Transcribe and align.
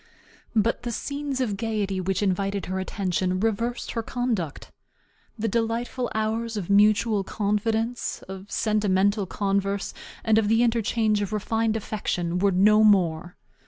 But 0.55 0.81
the 0.81 0.91
scenes 0.91 1.39
of 1.41 1.57
gayety 1.57 2.01
which 2.01 2.23
invited 2.23 2.65
her 2.65 2.79
attention 2.79 3.39
reversed 3.39 3.91
her 3.91 4.01
conduct. 4.01 4.71
The 5.37 5.47
delightful 5.47 6.09
hours 6.15 6.57
of 6.57 6.71
mutual 6.71 7.23
confidence, 7.23 8.23
of 8.27 8.49
sentimental 8.51 9.27
converse, 9.27 9.93
and 10.23 10.39
of 10.39 10.47
the 10.47 10.63
interchange 10.63 11.21
of 11.21 11.31
refined 11.31 11.77
affection 11.77 12.39
were 12.39 12.49
no 12.51 12.83
more. 12.83 13.37